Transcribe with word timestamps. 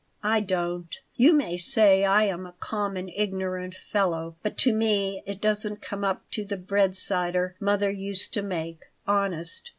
I 0.23 0.39
don't. 0.39 0.97
You 1.13 1.31
may 1.33 1.57
say 1.57 2.03
I 2.05 2.23
am 2.23 2.47
a 2.47 2.53
common, 2.59 3.07
ignorant 3.09 3.75
fellow, 3.75 4.35
but 4.41 4.57
to 4.57 4.73
me 4.73 5.21
it 5.27 5.39
doesn't 5.39 5.79
come 5.83 6.03
up 6.03 6.27
to 6.31 6.43
the 6.43 6.57
bread 6.57 6.95
cider 6.95 7.55
mother 7.59 7.91
used 7.91 8.33
to 8.33 8.41
make. 8.41 8.79
Honest." 9.07 9.69